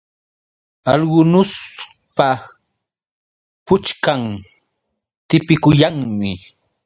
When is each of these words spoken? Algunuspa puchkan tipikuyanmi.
Algunuspa 0.93 2.29
puchkan 3.65 4.21
tipikuyanmi. 5.27 6.31